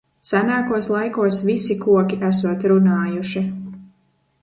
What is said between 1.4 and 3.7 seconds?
visi koki esot runājuši.